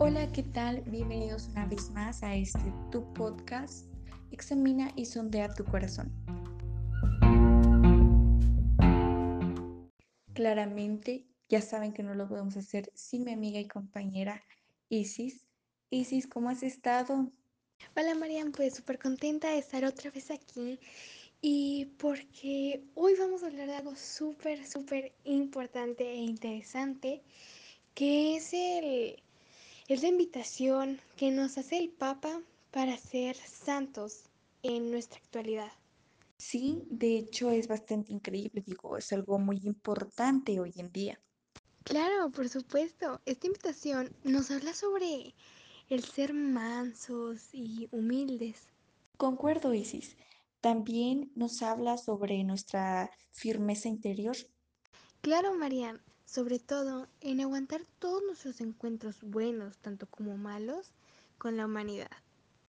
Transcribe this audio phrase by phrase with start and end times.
[0.00, 0.82] Hola, ¿qué tal?
[0.82, 3.84] Bienvenidos una vez más a este tu podcast.
[4.30, 6.12] Examina y sondea tu corazón.
[10.34, 14.40] Claramente, ya saben que no lo podemos hacer sin mi amiga y compañera
[14.88, 15.44] Isis.
[15.90, 17.32] Isis, ¿cómo has estado?
[17.96, 20.78] Hola Marian, pues súper contenta de estar otra vez aquí
[21.40, 27.20] y porque hoy vamos a hablar de algo súper, súper importante e interesante,
[27.94, 29.20] que es el
[29.88, 34.24] es la invitación que nos hace el Papa para ser santos
[34.62, 35.72] en nuestra actualidad.
[36.36, 41.18] Sí, de hecho es bastante increíble, digo, es algo muy importante hoy en día.
[41.84, 43.20] Claro, por supuesto.
[43.24, 45.34] Esta invitación nos habla sobre
[45.88, 48.68] el ser mansos y humildes.
[49.16, 50.16] Concuerdo, Isis.
[50.60, 54.36] También nos habla sobre nuestra firmeza interior.
[55.22, 60.92] Claro, Marian, sobre todo en aguantar todos nuestros encuentros buenos, tanto como malos,
[61.38, 62.10] con la humanidad.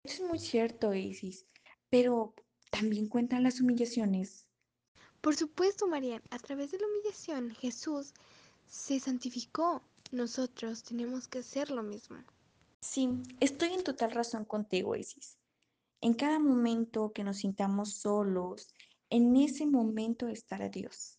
[0.05, 1.45] Eso es muy cierto, Isis,
[1.91, 2.34] pero
[2.70, 4.47] también cuentan las humillaciones.
[5.20, 8.14] Por supuesto, Marian, a través de la humillación Jesús
[8.69, 9.83] se santificó.
[10.12, 12.19] Nosotros tenemos que hacer lo mismo.
[12.81, 13.09] Sí,
[13.41, 15.36] estoy en total razón contigo, Isis.
[16.01, 18.73] En cada momento que nos sintamos solos,
[19.11, 21.17] en ese momento estará Dios.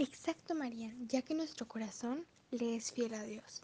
[0.00, 3.60] Exacto, Marian, ya que nuestro corazón le es fiel a Dios.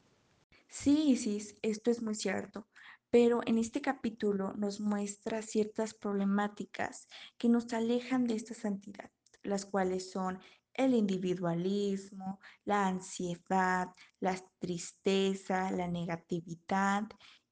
[0.69, 2.69] Sí, Isis, esto es muy cierto,
[3.09, 9.11] pero en este capítulo nos muestra ciertas problemáticas que nos alejan de esta santidad,
[9.45, 10.39] las cuales son
[10.75, 13.89] el individualismo, la ansiedad,
[14.21, 17.05] la tristeza, la negatividad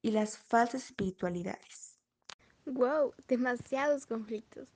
[0.03, 1.99] y las falsas espiritualidades.
[2.67, 3.15] ¡Wow!
[3.29, 4.69] Demasiados conflictos.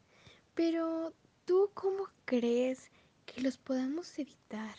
[0.54, 1.12] Pero,
[1.44, 2.90] ¿tú cómo crees
[3.34, 4.74] que los podamos evitar?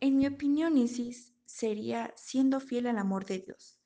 [0.00, 3.80] En mi opinión, Isis, sería siendo fiel al amor de Dios,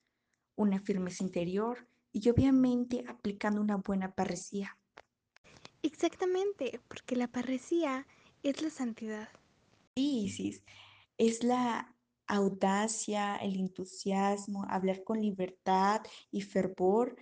[0.56, 4.78] una firmeza interior y obviamente aplicando una buena parresía.
[5.82, 8.06] Exactamente, porque la parresía
[8.42, 9.28] es la santidad.
[9.96, 10.62] Sí, Isis,
[11.18, 11.94] es la
[12.26, 17.16] audacia, el entusiasmo, hablar con libertad y fervor,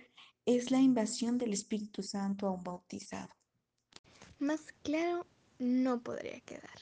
[0.45, 3.33] es la invasión del Espíritu Santo a un bautizado.
[4.39, 5.27] Más claro
[5.61, 6.79] no podría quedar.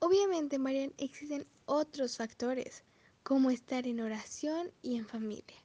[0.00, 2.84] Obviamente, Marian, existen otros factores,
[3.22, 5.56] como estar en oración y en familia.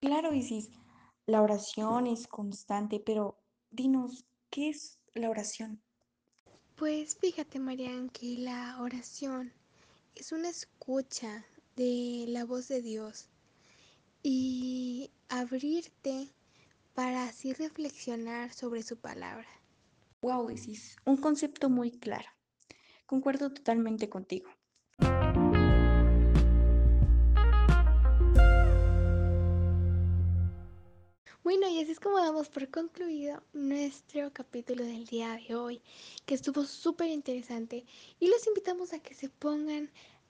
[0.00, 0.70] Claro, Isis,
[1.26, 3.38] la oración es constante, pero
[3.70, 5.80] dinos, ¿qué es la oración?
[6.74, 9.52] Pues fíjate, Marian, que la oración
[10.14, 11.44] es una escucha
[11.76, 13.28] de la voz de Dios
[14.22, 16.28] y abrirte
[16.94, 19.46] para así reflexionar sobre su palabra.
[20.20, 22.28] Wow, Isis, un concepto muy claro.
[23.06, 24.50] Concuerdo totalmente contigo.
[31.44, 35.80] Bueno, y así es como damos por concluido nuestro capítulo del día de hoy,
[36.26, 37.84] que estuvo súper interesante
[38.18, 39.88] y los invitamos a que se pongan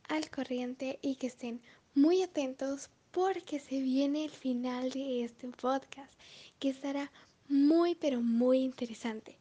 [0.09, 1.63] al corriente y que estén
[1.95, 6.13] muy atentos porque se viene el final de este podcast,
[6.59, 7.11] que estará
[7.49, 9.39] muy pero muy interesante.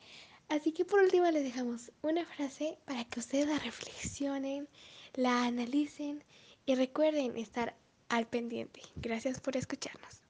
[0.50, 4.70] Así que por último les dejamos una frase para que ustedes la reflexionen,
[5.14, 6.24] la analicen
[6.66, 7.76] y recuerden estar
[8.10, 8.82] al pendiente.
[8.96, 10.22] Gracias por escucharnos.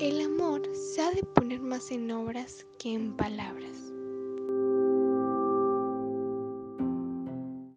[0.00, 3.83] El amor se ha de poner más en obras que en palabras.